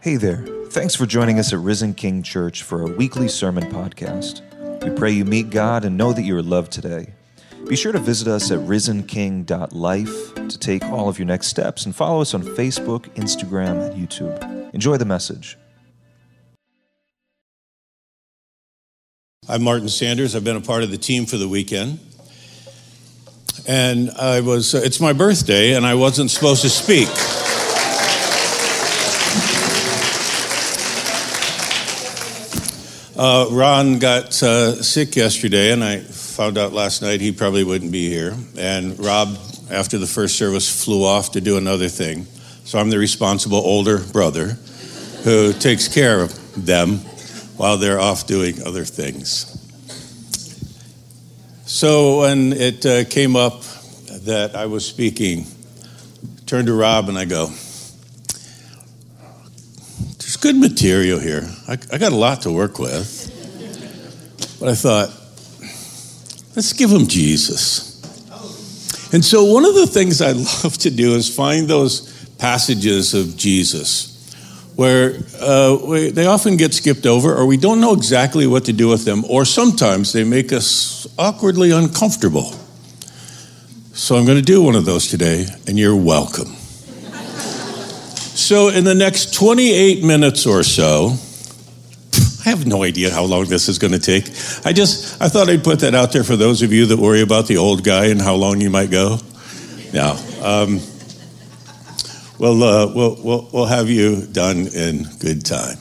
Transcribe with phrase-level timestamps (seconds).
[0.00, 0.44] Hey there.
[0.70, 4.42] Thanks for joining us at Risen King Church for our weekly sermon podcast.
[4.84, 7.12] We pray you meet God and know that you are loved today.
[7.68, 11.94] Be sure to visit us at risenking.life to take all of your next steps and
[11.94, 14.72] follow us on Facebook, Instagram, and YouTube.
[14.72, 15.58] Enjoy the message.
[19.48, 20.36] I'm Martin Sanders.
[20.36, 22.00] I've been a part of the team for the weekend.
[23.66, 27.08] And I was, it's my birthday, and I wasn't supposed to speak.
[33.18, 37.90] Uh, Ron got uh, sick yesterday, and I found out last night he probably wouldn't
[37.90, 38.32] be here.
[38.56, 39.36] And Rob,
[39.72, 42.26] after the first service, flew off to do another thing.
[42.62, 44.56] So I'm the responsible older brother
[45.24, 46.98] who takes care of them
[47.56, 49.46] while they're off doing other things.
[51.66, 53.62] So when it uh, came up
[54.26, 55.44] that I was speaking,
[56.22, 57.50] I turned to Rob and I go,
[60.52, 61.46] good material here.
[61.68, 63.34] I, I got a lot to work with.
[64.58, 65.10] But I thought,
[66.56, 67.98] let's give them Jesus.
[69.12, 70.32] And so, one of the things I
[70.64, 74.14] love to do is find those passages of Jesus
[74.74, 78.72] where uh, we, they often get skipped over, or we don't know exactly what to
[78.72, 82.52] do with them, or sometimes they make us awkwardly uncomfortable.
[83.92, 86.57] So, I'm going to do one of those today, and you're welcome.
[88.38, 91.16] So, in the next 28 minutes or so,
[92.46, 94.28] I have no idea how long this is going to take.
[94.64, 97.20] I just, I thought I'd put that out there for those of you that worry
[97.20, 99.18] about the old guy and how long you might go.
[99.92, 100.80] Now, um,
[102.38, 105.76] we'll, uh, we'll, we'll, we'll have you done in good time.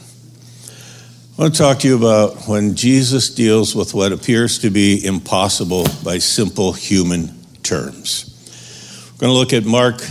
[1.38, 5.06] I want to talk to you about when Jesus deals with what appears to be
[5.06, 8.34] impossible by simple human terms.
[9.14, 10.02] We're going to look at Mark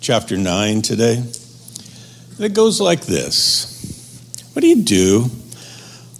[0.00, 1.16] chapter 9 today.
[1.16, 3.74] And it goes like this.
[4.52, 5.30] What do you do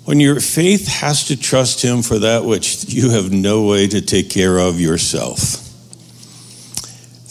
[0.04, 4.00] when your faith has to trust Him for that which you have no way to
[4.00, 5.64] take care of yourself?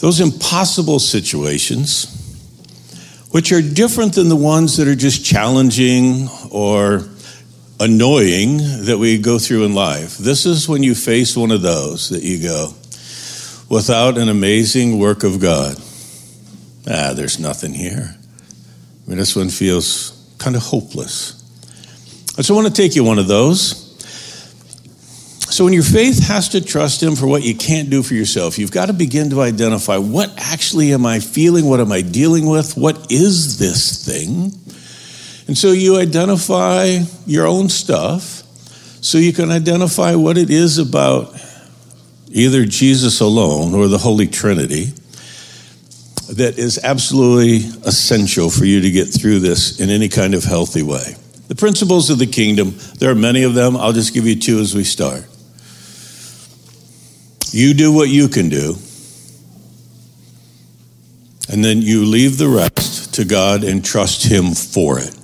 [0.00, 2.06] Those impossible situations,
[3.30, 7.08] which are different than the ones that are just challenging or
[7.80, 10.18] annoying that we go through in life.
[10.18, 12.74] This is when you face one of those that you go,
[13.68, 15.76] without an amazing work of God,
[16.86, 18.14] ah, there's nothing here.
[18.14, 21.34] I mean, this one feels kind of hopeless.
[22.38, 23.86] I I want to take you one of those.
[25.50, 28.58] So, when your faith has to trust Him for what you can't do for yourself,
[28.58, 31.64] you've got to begin to identify what actually am I feeling?
[31.64, 32.76] What am I dealing with?
[32.76, 34.52] What is this thing?
[35.48, 38.42] And so you identify your own stuff
[39.00, 41.34] so you can identify what it is about
[42.28, 44.92] either Jesus alone or the Holy Trinity
[46.28, 50.82] that is absolutely essential for you to get through this in any kind of healthy
[50.82, 51.16] way.
[51.48, 53.76] The principles of the kingdom, there are many of them.
[53.76, 55.24] I'll just give you two as we start.
[57.50, 58.76] You do what you can do,
[61.50, 65.14] and then you leave the rest to God and trust Him for it.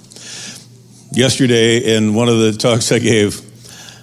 [1.12, 3.38] Yesterday, in one of the talks I gave,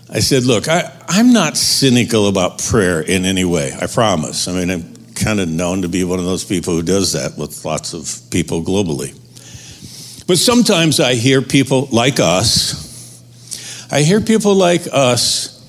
[0.07, 4.47] I said, Look, I, am not cynical about prayer in any way, I promise.
[4.47, 7.37] I mean, I'm kind of known to be one of those people who does that
[7.37, 9.17] with lots of people globally.
[10.27, 13.21] But sometimes I hear people like us,
[13.91, 15.59] I hear people like us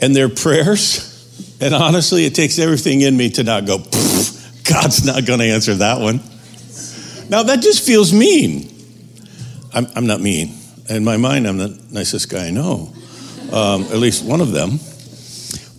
[0.00, 3.78] and their prayers, and honestly, it takes everything in me to not go,
[4.64, 6.20] God's not going to answer that one.
[7.28, 8.70] Now, that just feels mean.
[9.74, 10.54] I'm, I'm, not mean.
[10.88, 12.92] In my mind, I'm the nicest guy I know,
[13.52, 14.78] um, at least one of them.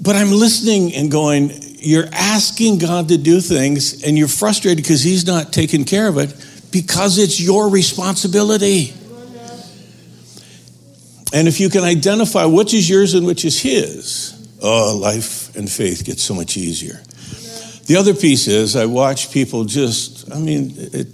[0.01, 5.01] But I'm listening and going, you're asking God to do things and you're frustrated because
[5.01, 6.33] He's not taking care of it
[6.71, 8.93] because it's your responsibility.
[11.31, 15.69] And if you can identify which is yours and which is His, oh, life and
[15.69, 17.01] faith get so much easier.
[17.85, 21.07] The other piece is I watch people just, I mean, it,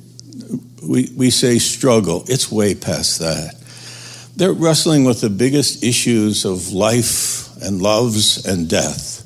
[0.83, 3.55] we, we say struggle, it's way past that.
[4.35, 9.24] They're wrestling with the biggest issues of life and loves and death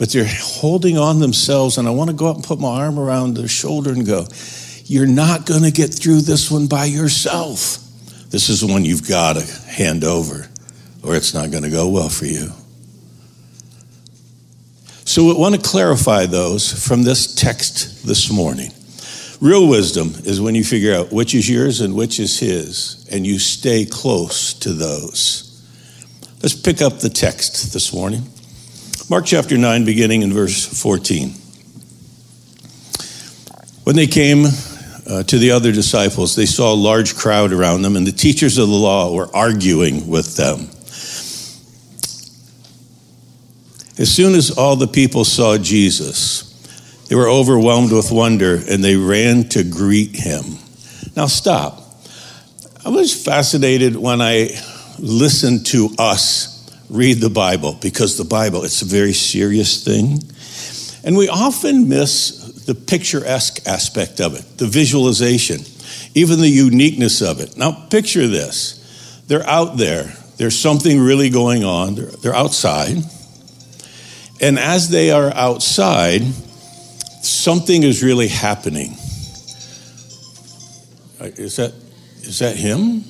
[0.00, 1.76] but they're holding on themselves.
[1.76, 4.26] And I want to go up and put my arm around their shoulder and go,
[4.86, 7.76] You're not going to get through this one by yourself.
[8.30, 10.48] This is the one you've got to hand over,
[11.02, 12.48] or it's not going to go well for you.
[15.04, 18.70] So I want to clarify those from this text this morning.
[19.38, 23.26] Real wisdom is when you figure out which is yours and which is his, and
[23.26, 25.46] you stay close to those.
[26.42, 28.22] Let's pick up the text this morning.
[29.10, 31.30] Mark chapter 9, beginning in verse 14.
[33.82, 34.44] When they came
[35.04, 38.56] uh, to the other disciples, they saw a large crowd around them, and the teachers
[38.56, 40.60] of the law were arguing with them.
[44.00, 46.44] As soon as all the people saw Jesus,
[47.08, 50.44] they were overwhelmed with wonder and they ran to greet him.
[51.16, 51.82] Now, stop.
[52.86, 54.50] I was fascinated when I
[55.00, 56.59] listened to us
[56.90, 60.18] read the Bible because the Bible, it's a very serious thing.
[61.04, 65.60] And we often miss the picturesque aspect of it, the visualization,
[66.14, 67.56] even the uniqueness of it.
[67.56, 68.76] Now, picture this
[69.28, 72.96] they're out there, there's something really going on, they're, they're outside.
[74.40, 76.22] And as they are outside,
[77.22, 78.96] something is really happening.
[81.20, 81.74] Uh, is that
[82.22, 83.04] is that him?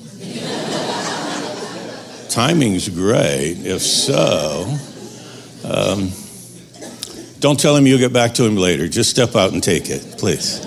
[2.31, 3.57] Timing's great.
[3.65, 4.63] If so,
[5.65, 6.11] um,
[7.41, 8.87] don't tell him you'll get back to him later.
[8.87, 10.65] Just step out and take it, please.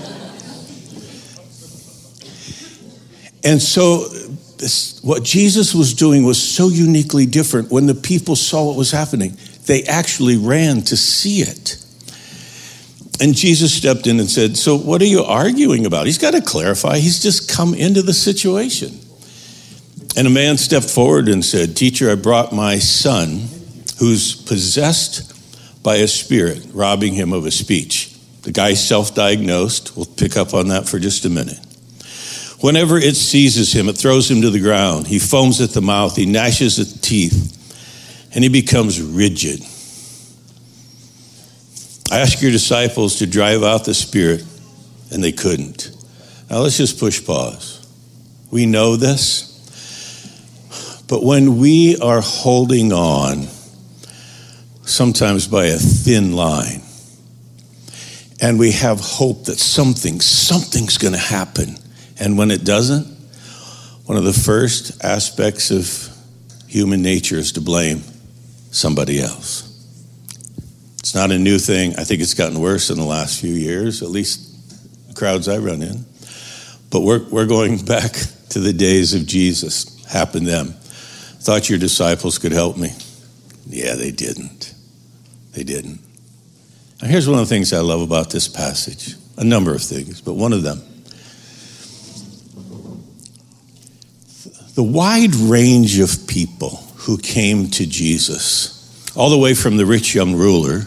[3.42, 4.08] And so,
[4.58, 7.70] this, what Jesus was doing was so uniquely different.
[7.70, 9.34] When the people saw what was happening,
[9.64, 11.82] they actually ran to see it.
[13.22, 16.04] And Jesus stepped in and said, So, what are you arguing about?
[16.04, 16.98] He's got to clarify.
[16.98, 19.00] He's just come into the situation.
[20.16, 23.48] And a man stepped forward and said, Teacher, I brought my son
[23.98, 25.32] who's possessed
[25.82, 28.16] by a spirit, robbing him of his speech.
[28.42, 29.96] The guy self diagnosed.
[29.96, 31.58] We'll pick up on that for just a minute.
[32.60, 35.06] Whenever it seizes him, it throws him to the ground.
[35.06, 39.60] He foams at the mouth, he gnashes at the teeth, and he becomes rigid.
[42.10, 44.44] I asked your disciples to drive out the spirit,
[45.10, 45.90] and they couldn't.
[46.48, 47.86] Now let's just push pause.
[48.50, 49.53] We know this,
[51.14, 53.46] but when we are holding on,
[54.82, 56.82] sometimes by a thin line,
[58.40, 61.76] and we have hope that something, something's going to happen,
[62.18, 63.06] and when it doesn't,
[64.06, 66.12] one of the first aspects of
[66.66, 68.02] human nature is to blame
[68.72, 69.62] somebody else.
[70.98, 71.94] It's not a new thing.
[71.96, 75.58] I think it's gotten worse in the last few years, at least the crowds I
[75.58, 76.06] run in.
[76.90, 78.14] But we're, we're going back
[78.48, 80.04] to the days of Jesus.
[80.06, 80.74] Happened them.
[81.44, 82.88] Thought your disciples could help me.
[83.66, 84.74] Yeah, they didn't.
[85.52, 86.00] They didn't.
[87.02, 90.22] Now, here's one of the things I love about this passage a number of things,
[90.22, 90.80] but one of them.
[94.74, 100.14] The wide range of people who came to Jesus, all the way from the rich
[100.14, 100.86] young ruler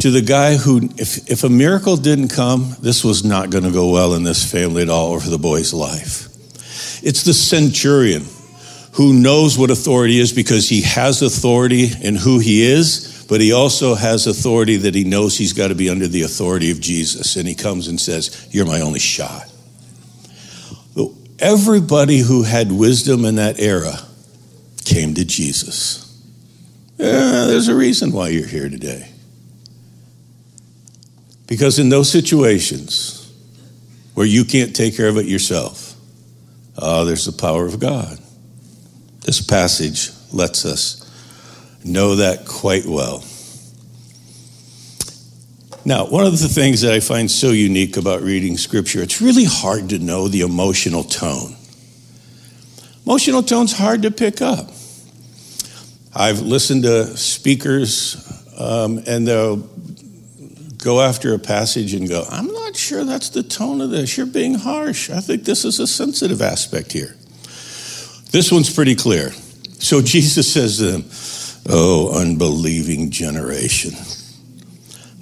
[0.00, 3.70] to the guy who, if, if a miracle didn't come, this was not going to
[3.70, 6.26] go well in this family at all or for the boy's life.
[7.04, 8.24] It's the centurion
[8.92, 13.52] who knows what authority is because he has authority in who he is, but he
[13.52, 17.36] also has authority that he knows he's got to be under the authority of Jesus.
[17.36, 19.50] And he comes and says, You're my only shot.
[21.40, 23.94] Everybody who had wisdom in that era
[24.84, 26.06] came to Jesus.
[26.98, 29.10] Yeah, there's a reason why you're here today.
[31.46, 33.32] Because in those situations
[34.12, 35.96] where you can't take care of it yourself,
[36.76, 38.19] uh, there's the power of God.
[39.20, 41.06] This passage lets us
[41.84, 43.24] know that quite well.
[45.84, 49.44] Now, one of the things that I find so unique about reading scripture, it's really
[49.44, 51.56] hard to know the emotional tone.
[53.06, 54.70] Emotional tone's hard to pick up.
[56.14, 58.16] I've listened to speakers,
[58.58, 59.56] um, and they'll
[60.82, 64.16] go after a passage and go, I'm not sure that's the tone of this.
[64.16, 65.08] You're being harsh.
[65.08, 67.16] I think this is a sensitive aspect here.
[68.30, 69.30] This one's pretty clear.
[69.78, 71.04] So Jesus says to them,
[71.68, 73.92] Oh, unbelieving generation.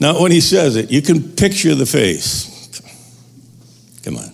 [0.01, 2.55] Now, when he says it, you can picture the face.
[4.05, 4.33] Come on.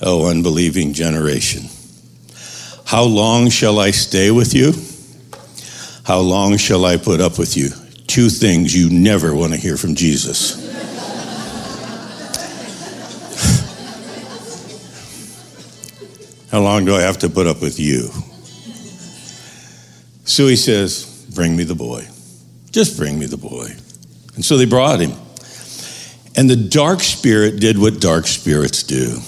[0.00, 1.64] Oh, unbelieving generation.
[2.84, 4.72] How long shall I stay with you?
[6.04, 7.70] How long shall I put up with you?
[8.08, 10.67] two things you never want to hear from Jesus.
[16.50, 18.10] How long do I have to put up with you?
[20.24, 22.06] So he says, Bring me the boy.
[22.70, 23.68] Just bring me the boy.
[24.34, 25.12] And so they brought him.
[26.36, 29.18] And the dark spirit did what dark spirits do.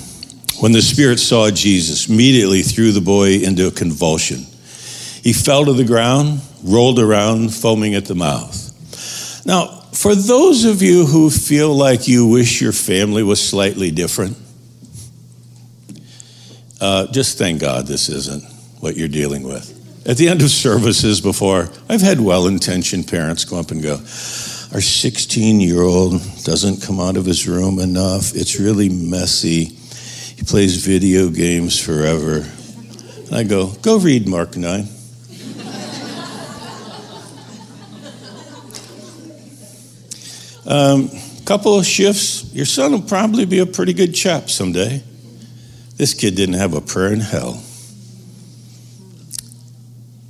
[0.61, 4.47] When the spirit saw Jesus, immediately threw the boy into a convulsion.
[5.23, 8.67] He fell to the ground, rolled around, foaming at the mouth.
[9.45, 14.37] Now, for those of you who feel like you wish your family was slightly different,
[16.81, 18.45] uh, just thank God this isn't
[18.81, 19.77] what you're dealing with.
[20.07, 23.95] At the end of services before, I've had well intentioned parents come up and go,
[24.73, 26.13] Our 16 year old
[26.45, 28.35] doesn't come out of his room enough.
[28.35, 29.65] It's really messy.
[29.65, 32.47] He plays video games forever.
[33.27, 34.89] And I go, go read Mark 9.
[40.67, 41.11] Um,
[41.45, 45.03] couple of shifts, your son will probably be a pretty good chap someday.
[46.01, 47.63] This kid didn't have a prayer in hell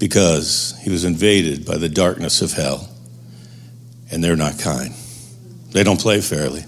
[0.00, 2.89] because he was invaded by the darkness of hell,
[4.11, 4.93] and they're not kind.
[5.71, 6.65] They don't play fairly.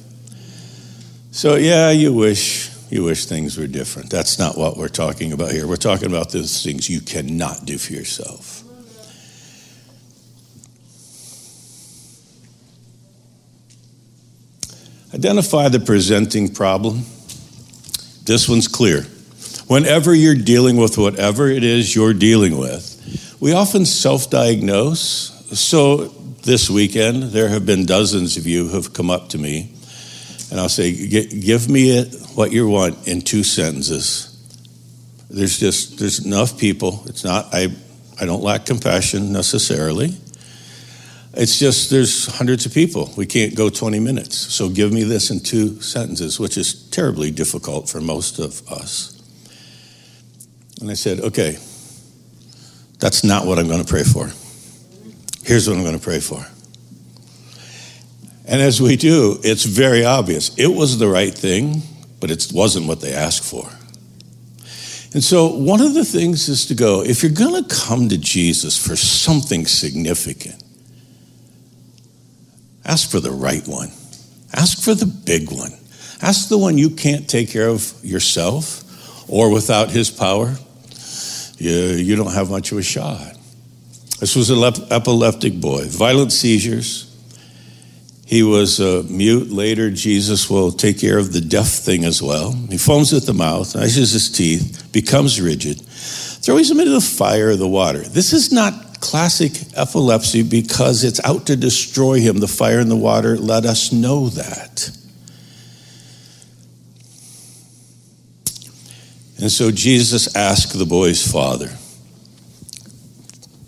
[1.32, 4.08] So, yeah, you wish you wish things were different.
[4.08, 5.66] That's not what we're talking about here.
[5.66, 8.62] We're talking about those things you cannot do for yourself.
[15.12, 17.04] Identify the presenting problem.
[18.24, 19.02] This one's clear.
[19.66, 25.30] Whenever you're dealing with whatever it is you're dealing with, we often self diagnose.
[25.58, 26.08] So
[26.44, 29.74] this weekend, there have been dozens of you who have come up to me,
[30.50, 34.28] and I'll say, Give me it, what you want in two sentences.
[35.30, 37.02] There's just, there's enough people.
[37.06, 37.68] It's not, I,
[38.20, 40.14] I don't lack compassion necessarily.
[41.34, 43.10] It's just there's hundreds of people.
[43.16, 44.36] We can't go 20 minutes.
[44.36, 49.18] So give me this in two sentences, which is terribly difficult for most of us.
[50.80, 51.56] And I said, okay,
[52.98, 54.30] that's not what I'm going to pray for.
[55.44, 56.46] Here's what I'm going to pray for.
[58.46, 60.54] And as we do, it's very obvious.
[60.58, 61.82] It was the right thing,
[62.20, 63.70] but it wasn't what they asked for.
[65.14, 68.18] And so, one of the things is to go, if you're going to come to
[68.18, 70.62] Jesus for something significant,
[72.92, 73.88] Ask for the right one.
[74.52, 75.72] Ask for the big one.
[76.20, 78.84] Ask the one you can't take care of yourself
[79.30, 80.54] or without his power.
[81.56, 83.38] You, you don't have much of a shot.
[84.20, 87.08] This was an epileptic boy, violent seizures.
[88.26, 89.50] He was uh, mute.
[89.50, 92.52] Later, Jesus will take care of the deaf thing as well.
[92.52, 97.48] He foams at the mouth, gnashes his teeth, becomes rigid, throws him into the fire
[97.48, 98.00] or the water.
[98.00, 102.38] This is not classic epilepsy because it's out to destroy him.
[102.38, 104.90] The fire and the water let us know that.
[109.38, 111.68] And so Jesus asked the boy's father.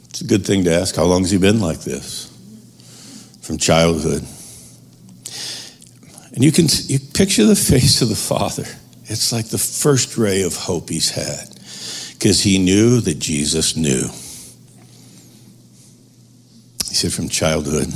[0.08, 0.94] It's a good thing to ask.
[0.94, 2.30] How long has he been like this?
[3.42, 4.22] From childhood.
[6.32, 8.66] And you can you picture the face of the father.
[9.06, 11.48] It's like the first ray of hope he's had
[12.12, 14.08] because he knew that Jesus knew.
[17.04, 17.88] Said, from childhood.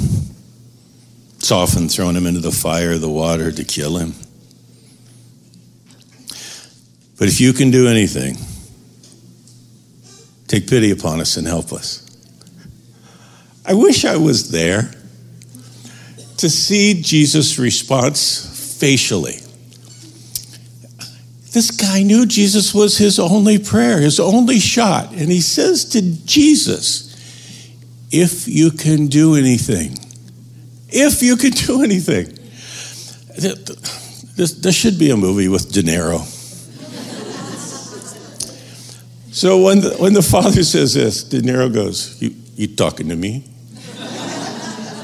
[1.38, 4.12] It's often thrown him into the fire, the water to kill him.
[7.18, 8.36] But if you can do anything,
[10.46, 12.04] take pity upon us and help us.
[13.64, 14.90] I wish I was there
[16.36, 19.38] to see Jesus' response facially.
[21.52, 25.12] This guy knew Jesus was his only prayer, his only shot.
[25.12, 27.07] And he says to Jesus,
[28.10, 29.96] if you can do anything.
[30.88, 32.34] If you can do anything.
[34.38, 36.24] This, this should be a movie with De Niro.
[39.32, 43.16] so when the, when the father says this, De Niro goes, You, you talking to
[43.16, 43.44] me?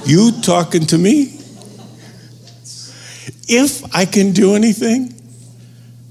[0.06, 1.40] you talking to me?
[3.46, 5.12] If I can do anything,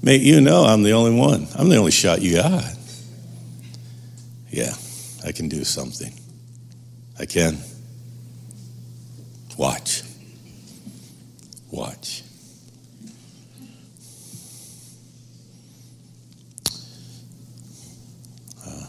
[0.02, 1.48] mate, you know I'm the only one.
[1.56, 2.64] I'm the only shot you got.
[4.50, 4.72] Yeah,
[5.24, 6.12] I can do something.
[7.18, 7.58] I can.
[9.56, 10.02] Watch.
[11.70, 12.22] Watch.
[18.66, 18.86] Uh,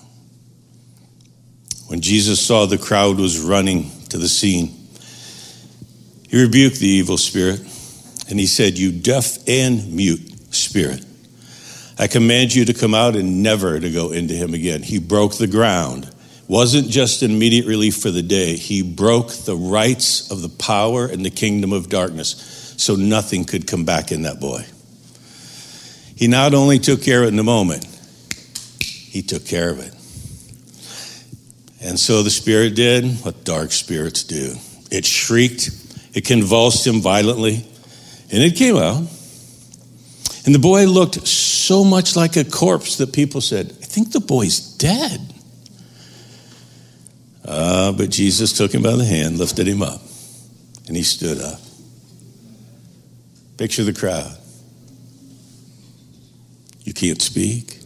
[1.88, 4.74] when Jesus saw the crowd was running to the scene,
[6.30, 7.60] he rebuked the evil spirit
[8.30, 11.06] and he said, You deaf and mute spirit,
[12.00, 14.82] I command you to come out and never to go into him again.
[14.82, 16.12] He broke the ground
[16.48, 21.06] wasn't just an immediate relief for the day, he broke the rights of the power
[21.06, 24.64] and the kingdom of darkness so nothing could come back in that boy.
[26.16, 27.86] He not only took care of it in the moment,
[28.82, 29.92] he took care of it.
[31.82, 34.56] And so the spirit did what dark spirits do
[34.92, 35.70] it shrieked,
[36.14, 37.66] it convulsed him violently,
[38.32, 39.04] and it came out.
[40.46, 44.20] And the boy looked so much like a corpse that people said, I think the
[44.20, 45.35] boy's dead.
[47.46, 50.02] Uh, but Jesus took him by the hand, lifted him up,
[50.88, 51.60] and he stood up.
[53.58, 54.36] Picture the crowd.
[56.84, 57.80] You can't speak.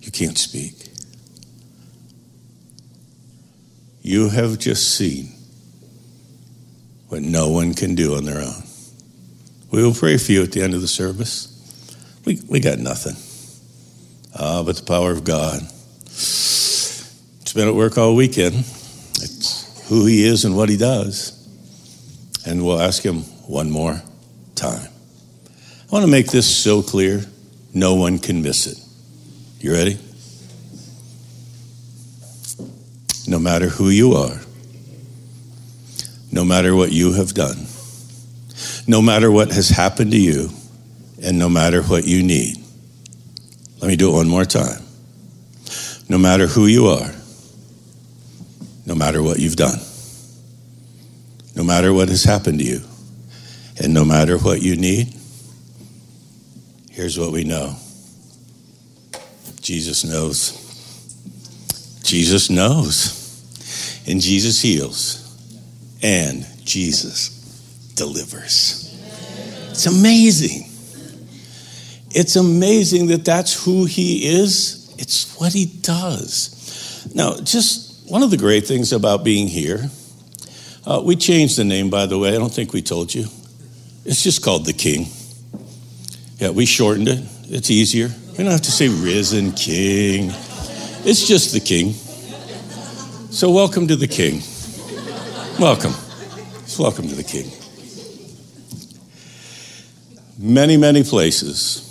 [0.00, 0.74] You can't speak.
[4.02, 5.34] You have just seen
[7.08, 8.62] what no one can do on their own.
[9.70, 11.54] We will pray for you at the end of the service.
[12.24, 13.16] We, we got nothing.
[14.34, 15.60] Ah, but the power of God.
[17.58, 18.54] Been at work all weekend.
[18.54, 21.32] It's who He is and what He does.
[22.46, 24.00] And we'll ask Him one more
[24.54, 24.86] time.
[24.86, 27.24] I want to make this so clear
[27.74, 28.78] no one can miss it.
[29.58, 29.98] You ready?
[33.26, 34.40] No matter who you are,
[36.30, 37.66] no matter what you have done,
[38.86, 40.50] no matter what has happened to you,
[41.24, 42.56] and no matter what you need.
[43.80, 44.80] Let me do it one more time.
[46.08, 47.17] No matter who you are,
[48.88, 49.78] no matter what you've done,
[51.54, 52.80] no matter what has happened to you,
[53.78, 55.14] and no matter what you need,
[56.90, 57.76] here's what we know
[59.60, 60.64] Jesus knows.
[62.02, 63.14] Jesus knows.
[64.08, 65.22] And Jesus heals.
[66.02, 67.28] And Jesus
[67.94, 68.86] delivers.
[69.70, 70.70] It's amazing.
[72.10, 74.94] It's amazing that that's who he is.
[74.98, 77.10] It's what he does.
[77.14, 79.90] Now, just one of the great things about being here,
[80.86, 82.30] uh, we changed the name, by the way.
[82.30, 83.26] I don't think we told you.
[84.06, 85.06] It's just called the King.
[86.38, 87.22] Yeah, we shortened it.
[87.50, 88.08] It's easier.
[88.30, 90.30] We don't have to say risen King.
[91.04, 91.92] It's just the King.
[93.30, 94.40] So, welcome to the King.
[95.60, 95.92] Welcome.
[96.78, 97.50] Welcome to the King.
[100.38, 101.87] Many, many places,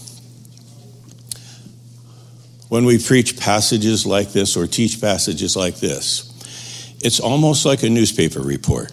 [2.69, 6.23] when we preach passages like this or teach passages like this,
[7.03, 8.91] it's almost like a newspaper report.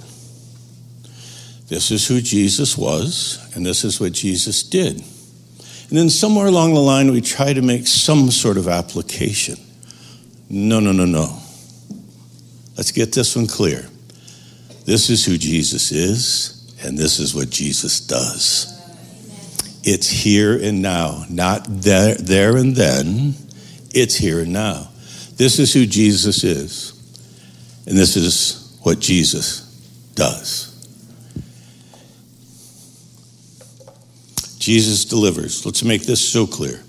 [1.69, 4.97] This is who Jesus was, and this is what Jesus did.
[4.97, 9.57] And then somewhere along the line, we try to make some sort of application.
[10.51, 11.41] No, no, no, no.
[12.77, 13.89] Let's get this one clear.
[14.85, 18.71] This is who Jesus is, and this is what Jesus does.
[19.83, 23.35] It's here and now, not there, there and then.
[23.95, 24.89] It's here and now.
[25.37, 26.93] This is who Jesus is,
[27.87, 29.61] and this is what Jesus
[30.15, 30.71] does.
[34.59, 35.67] Jesus delivers.
[35.67, 36.81] Let's make this so clear.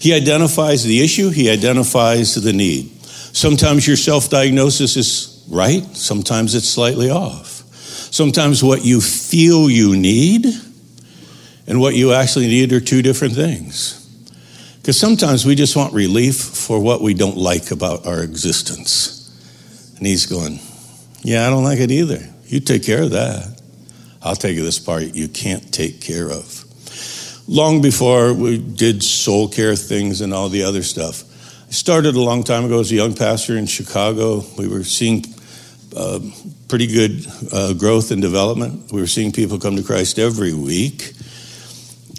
[0.00, 2.90] He identifies the issue, he identifies the need.
[3.02, 5.84] Sometimes your self diagnosis is right?
[5.96, 7.62] Sometimes it's slightly off.
[8.12, 10.46] Sometimes what you feel you need
[11.66, 14.00] and what you actually need are two different things.
[14.84, 19.32] Because sometimes we just want relief for what we don't like about our existence.
[19.96, 20.60] And he's going,
[21.22, 22.18] Yeah, I don't like it either.
[22.44, 23.62] You take care of that.
[24.20, 26.66] I'll take you this part you can't take care of.
[27.48, 31.22] Long before we did soul care things and all the other stuff,
[31.66, 34.44] I started a long time ago as a young pastor in Chicago.
[34.58, 35.24] We were seeing
[35.96, 36.20] uh,
[36.68, 38.92] pretty good uh, growth and development.
[38.92, 41.14] We were seeing people come to Christ every week.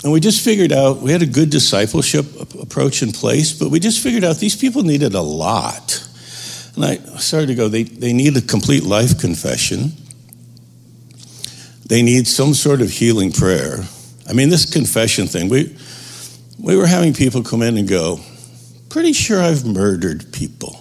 [0.05, 2.27] And we just figured out, we had a good discipleship
[2.61, 6.07] approach in place, but we just figured out these people needed a lot.
[6.75, 9.93] And I started to go, they, they need a complete life confession.
[11.87, 13.79] They need some sort of healing prayer.
[14.29, 15.75] I mean, this confession thing, we,
[16.59, 18.19] we were having people come in and go,
[18.89, 20.73] pretty sure I've murdered people.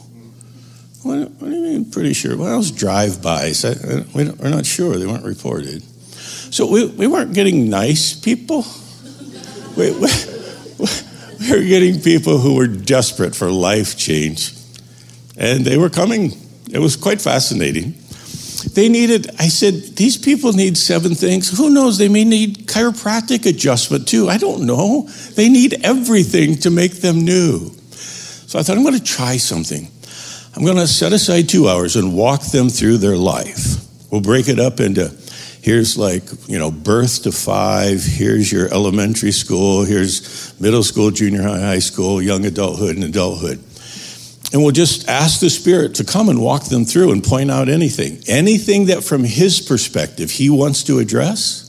[1.02, 2.36] What, what do you mean, pretty sure?
[2.36, 3.64] Well, those drive-bys,
[4.14, 4.98] we are not sure.
[4.98, 5.82] They weren't reported.
[6.52, 8.66] So we, we weren't getting nice people.
[9.76, 10.08] We, we,
[11.40, 14.52] we were getting people who were desperate for life change.
[15.36, 16.32] And they were coming.
[16.70, 17.94] It was quite fascinating.
[18.72, 21.56] They needed, I said, these people need seven things.
[21.56, 21.98] Who knows?
[21.98, 24.28] They may need chiropractic adjustment too.
[24.28, 25.08] I don't know.
[25.34, 27.70] They need everything to make them new.
[27.90, 29.88] So I thought, I'm going to try something.
[30.56, 33.76] I'm going to set aside two hours and walk them through their life.
[34.10, 35.08] We'll break it up into
[35.64, 41.40] here's like, you know, birth to five, here's your elementary school, here's middle school, junior
[41.40, 43.58] high, high school, young adulthood, and adulthood.
[44.52, 47.70] And we'll just ask the Spirit to come and walk them through and point out
[47.70, 48.18] anything.
[48.28, 51.62] Anything that, from His perspective, He wants to address.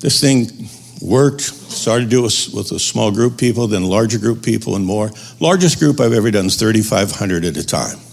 [0.00, 0.68] This thing
[1.00, 4.84] worked, started to do it with a small group people, then larger group people, and
[4.84, 5.10] more.
[5.40, 8.03] Largest group I've ever done is 3,500 at a time.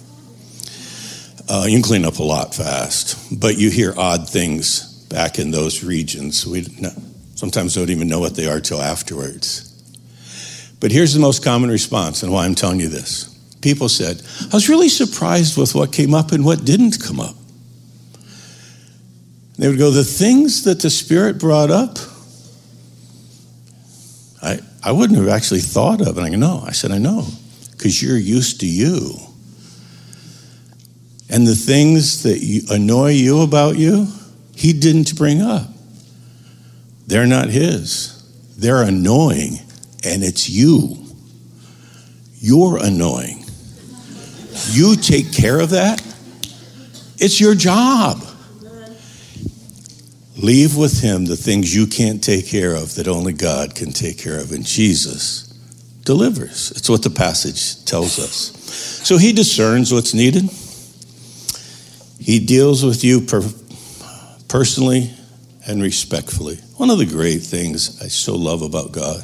[1.52, 5.52] Uh, you can clean up a lot fast, but you hear odd things back in
[5.52, 6.48] those regions.
[6.48, 6.64] We
[7.36, 9.68] sometimes don't even know what they are till afterwards.
[10.80, 13.28] But here's the most common response, and why I'm telling you this.
[13.62, 17.36] People said, I was really surprised with what came up and what didn't come up.
[19.58, 21.98] They would go, The things that the Spirit brought up,
[24.42, 26.18] I, I wouldn't have actually thought of.
[26.18, 26.64] And I go, No.
[26.66, 27.28] I said, I know,
[27.72, 29.18] because you're used to you.
[31.32, 32.39] And the things that
[32.70, 34.08] annoy you about you,
[34.54, 35.67] he didn't bring up.
[37.08, 38.17] They're not his.
[38.58, 39.60] They're annoying,
[40.04, 40.98] and it's you.
[42.36, 43.46] You're annoying.
[44.72, 46.02] You take care of that.
[47.17, 48.22] It's your job.
[50.38, 54.17] Leave with him the things you can't take care of that only God can take
[54.17, 54.52] care of.
[54.52, 55.44] And Jesus
[56.04, 56.72] delivers.
[56.72, 58.52] It's what the passage tells us.
[59.08, 60.50] So he discerns what's needed.
[62.22, 63.50] He deals with you per-
[64.48, 65.12] personally
[65.68, 66.58] and respectfully.
[66.78, 69.24] One of the great things I so love about God,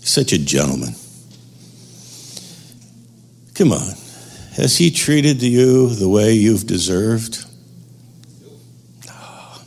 [0.00, 0.94] he's such a gentleman.
[3.54, 3.94] Come on.
[4.54, 7.44] Has he treated you the way you've deserved?
[9.08, 9.62] Ah.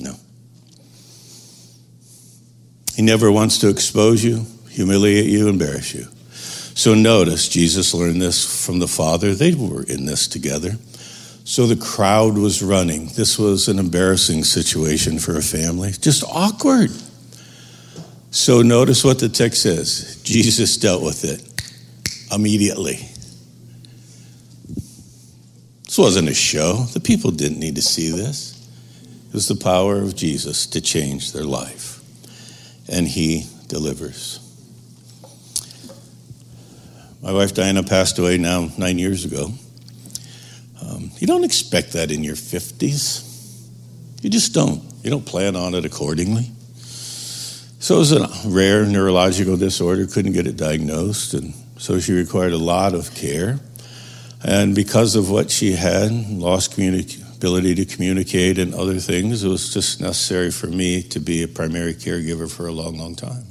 [0.00, 0.14] No.
[2.94, 6.06] He never wants to expose you, humiliate you, embarrass you.
[6.76, 9.34] So notice, Jesus learned this from the Father.
[9.34, 10.76] They were in this together.
[11.46, 13.06] So the crowd was running.
[13.14, 16.90] This was an embarrassing situation for a family, just awkward.
[18.32, 21.40] So notice what the text says Jesus dealt with it
[22.34, 22.96] immediately.
[25.84, 26.78] This wasn't a show.
[26.92, 28.68] The people didn't need to see this.
[29.28, 32.02] It was the power of Jesus to change their life.
[32.88, 34.40] And he delivers.
[37.22, 39.52] My wife Diana passed away now nine years ago.
[41.18, 43.24] You don't expect that in your 50s.
[44.22, 44.82] You just don't.
[45.02, 46.50] You don't plan on it accordingly.
[47.78, 52.52] So it was a rare neurological disorder, couldn't get it diagnosed, and so she required
[52.52, 53.60] a lot of care.
[54.42, 56.76] And because of what she had, lost
[57.36, 61.48] ability to communicate and other things, it was just necessary for me to be a
[61.48, 63.44] primary caregiver for a long, long time.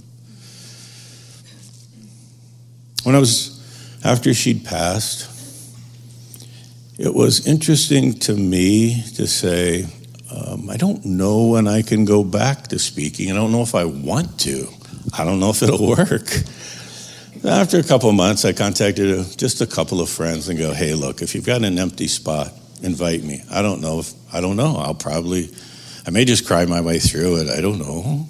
[3.03, 3.61] When I was,
[4.03, 5.29] after she'd passed,
[6.97, 9.85] it was interesting to me to say,
[10.31, 13.31] um, I don't know when I can go back to speaking.
[13.31, 14.67] I don't know if I want to.
[15.17, 16.29] I don't know if it'll work.
[17.43, 21.21] After a couple months, I contacted just a couple of friends and go, "Hey, look,
[21.21, 23.43] if you've got an empty spot, invite me.
[23.51, 24.77] I don't know if I don't know.
[24.77, 25.49] I'll probably,
[26.07, 27.49] I may just cry my way through it.
[27.49, 28.27] I don't know.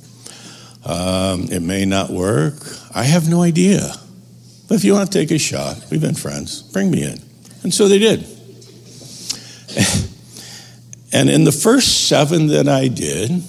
[0.84, 2.56] Um, it may not work.
[2.94, 3.94] I have no idea.
[4.68, 6.64] But if you want to take a shot, we've been friends.
[6.64, 7.20] Bring me in."
[7.64, 8.35] And so they did.
[11.14, 13.42] and in the first seven that I did,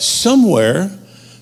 [0.00, 0.90] somewhere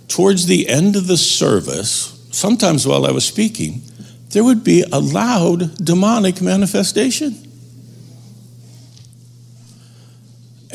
[0.08, 3.82] towards the end of the service, sometimes while I was speaking,
[4.30, 7.34] there would be a loud demonic manifestation.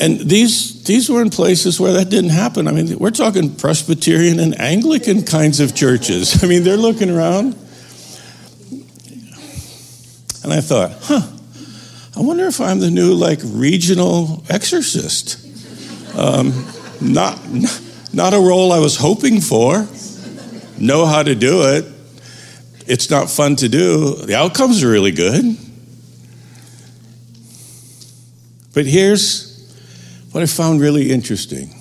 [0.00, 2.66] And these, these were in places where that didn't happen.
[2.66, 6.42] I mean, we're talking Presbyterian and Anglican kinds of churches.
[6.42, 7.54] I mean, they're looking around.
[10.42, 11.20] And I thought, huh,
[12.16, 15.46] I wonder if I'm the new, like, regional exorcist.
[16.16, 16.66] Um,
[17.00, 17.40] not,
[18.12, 19.86] not a role I was hoping for
[20.80, 21.84] know how to do it.
[22.86, 24.16] It's not fun to do.
[24.16, 25.56] The outcomes are really good.
[28.72, 29.48] But here's
[30.32, 31.74] what I found really interesting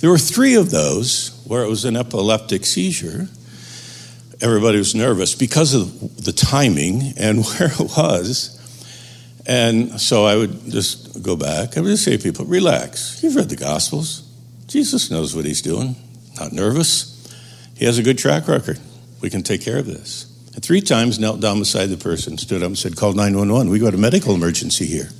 [0.00, 3.28] there were three of those where it was an epileptic seizure.
[4.42, 8.50] Everybody was nervous because of the timing and where it was.
[9.46, 11.76] And so I would just go back.
[11.76, 13.22] I would just say to people, relax.
[13.22, 14.22] You've read the Gospels.
[14.66, 15.96] Jesus knows what he's doing.
[16.40, 17.10] Not nervous.
[17.76, 18.78] He has a good track record.
[19.20, 20.30] We can take care of this.
[20.54, 23.70] And three times knelt down beside the person, stood up and said, Call 911.
[23.70, 25.10] We've got a medical emergency here.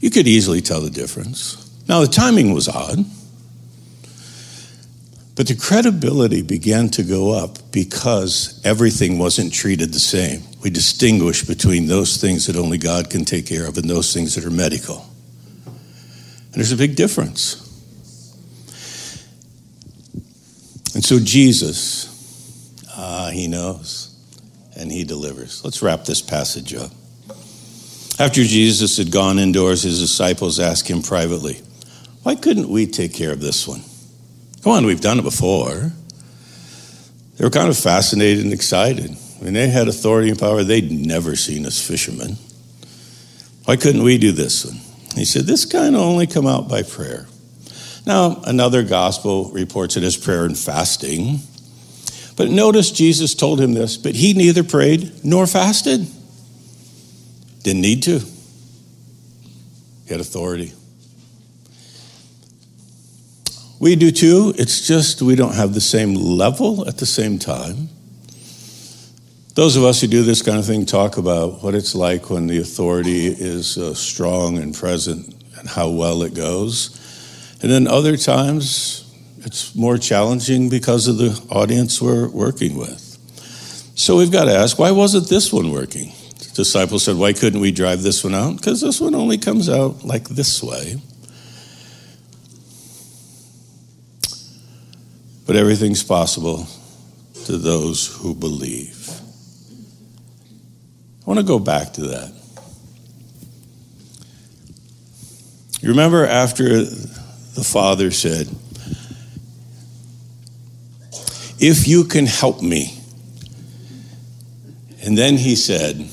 [0.00, 1.60] You could easily tell the difference.
[1.88, 3.04] Now, the timing was odd,
[5.36, 10.42] but the credibility began to go up because everything wasn't treated the same.
[10.64, 14.34] We distinguish between those things that only God can take care of and those things
[14.34, 15.04] that are medical.
[15.66, 17.60] And there's a big difference.
[20.94, 22.08] And so Jesus,
[22.96, 24.16] ah, he knows
[24.74, 25.62] and he delivers.
[25.62, 26.90] Let's wrap this passage up.
[28.18, 31.60] After Jesus had gone indoors, his disciples asked him privately,
[32.22, 33.82] Why couldn't we take care of this one?
[34.62, 35.92] Come on, we've done it before.
[37.36, 39.14] They were kind of fascinated and excited.
[39.40, 42.36] Mean, they had authority and power they'd never seen as fishermen.
[43.64, 44.80] Why couldn't we do this one?
[45.14, 47.26] He said, This kind of only come out by prayer.
[48.06, 51.40] Now, another gospel reports it as prayer and fasting.
[52.36, 56.06] But notice Jesus told him this, but he neither prayed nor fasted.
[57.62, 58.18] Didn't need to.
[58.18, 60.72] He had authority.
[63.80, 64.52] We do too.
[64.56, 67.88] It's just we don't have the same level at the same time.
[69.54, 72.48] Those of us who do this kind of thing talk about what it's like when
[72.48, 77.00] the authority is uh, strong and present and how well it goes.
[77.62, 79.08] And then other times,
[79.44, 83.00] it's more challenging because of the audience we're working with.
[83.94, 86.12] So we've got to ask, why wasn't this one working?
[86.40, 88.56] The disciples said, why couldn't we drive this one out?
[88.56, 91.00] Because this one only comes out like this way.
[95.46, 96.66] But everything's possible
[97.44, 99.03] to those who believe.
[101.24, 102.32] I want to go back to that.
[105.80, 108.48] You remember after the Father said,
[111.58, 112.98] If you can help me.
[115.02, 116.08] And then he said,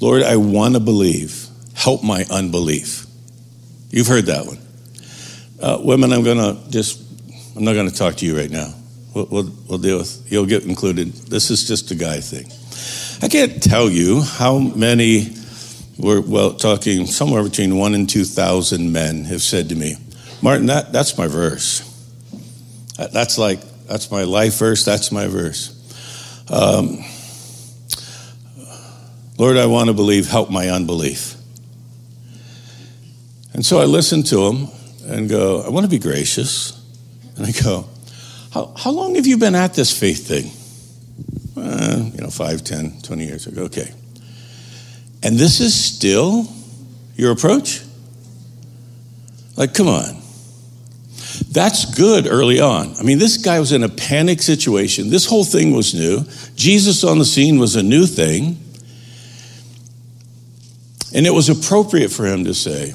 [0.00, 1.48] Lord, I want to believe.
[1.74, 3.06] Help my unbelief.
[3.90, 4.58] You've heard that one.
[5.60, 7.00] Uh, women, I'm going to just,
[7.56, 8.74] I'm not going to talk to you right now.
[9.14, 9.26] We'll,
[9.68, 11.12] we'll, deal with, you'll get included.
[11.12, 12.50] This is just a guy thing.
[13.22, 15.36] I can't tell you how many,
[15.96, 19.96] we're well, talking somewhere between one and 2,000 men have said to me,
[20.42, 21.80] Martin, that, that's my verse.
[22.96, 25.70] That's like, that's my life verse, that's my verse.
[26.50, 27.04] Um,
[29.38, 31.36] Lord, I want to believe, help my unbelief.
[33.52, 34.68] And so I listen to him
[35.06, 36.80] and go, I want to be gracious.
[37.36, 37.88] And I go,
[38.54, 40.52] how, how long have you been at this faith thing?
[41.56, 43.62] Uh, you know, 5, 10, 20 years ago.
[43.62, 43.92] Okay.
[45.24, 46.46] And this is still
[47.16, 47.82] your approach?
[49.56, 50.22] Like, come on.
[51.50, 52.94] That's good early on.
[52.96, 55.10] I mean, this guy was in a panic situation.
[55.10, 56.24] This whole thing was new.
[56.54, 58.60] Jesus on the scene was a new thing.
[61.12, 62.94] And it was appropriate for him to say,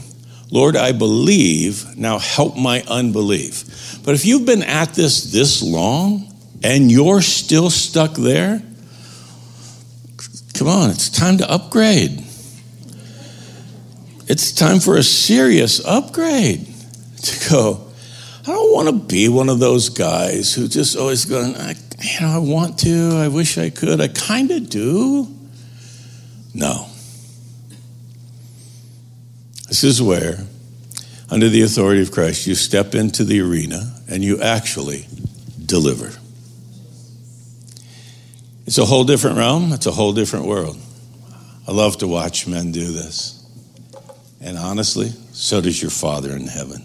[0.52, 4.02] Lord, I believe, now help my unbelief.
[4.04, 6.34] But if you've been at this this long
[6.64, 8.62] and you're still stuck there,
[10.56, 12.24] come on, it's time to upgrade.
[14.28, 16.68] It's time for a serious upgrade
[17.22, 17.88] to go.
[18.44, 22.28] I don't want to be one of those guys who just always going, you know,
[22.28, 25.28] I want to, I wish I could, I kind of do.
[26.54, 26.89] No.
[29.70, 30.46] This is where,
[31.30, 35.06] under the authority of Christ, you step into the arena and you actually
[35.64, 36.12] deliver.
[38.66, 40.78] It's a whole different realm, it's a whole different world.
[41.68, 43.46] I love to watch men do this.
[44.42, 46.84] And honestly, so does your Father in heaven.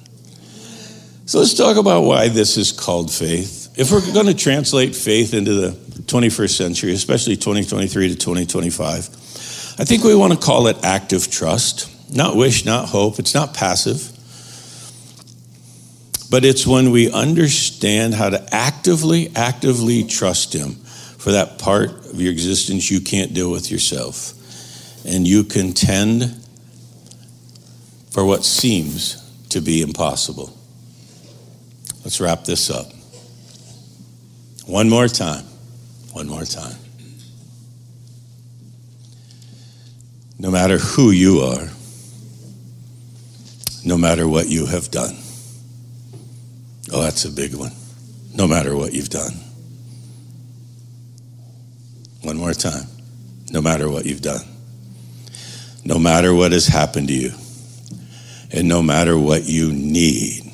[1.25, 3.75] So let's talk about why this is called faith.
[3.79, 5.71] If we're going to translate faith into the
[6.03, 9.09] 21st century, especially 2023 to 2025,
[9.79, 11.91] I think we want to call it active trust.
[12.11, 13.19] Not wish, not hope.
[13.19, 14.11] It's not passive.
[16.31, 22.21] But it's when we understand how to actively, actively trust Him for that part of
[22.21, 24.33] your existence you can't deal with yourself.
[25.07, 26.35] And you contend
[28.11, 30.57] for what seems to be impossible.
[32.05, 32.87] Let's wrap this up.
[34.67, 35.45] One more time.
[36.13, 36.77] One more time.
[40.39, 41.69] No matter who you are,
[43.85, 45.15] no matter what you have done.
[46.93, 47.73] Oh, that's a big one.
[48.35, 49.33] No matter what you've done.
[52.23, 52.87] One more time.
[53.51, 54.41] No matter what you've done.
[55.85, 57.33] No matter what has happened to you.
[58.51, 60.51] And no matter what you need.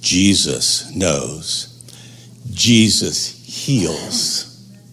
[0.00, 1.74] Jesus knows.
[2.52, 4.44] Jesus heals.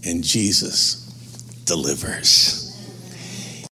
[0.03, 0.95] And Jesus
[1.65, 2.64] delivers.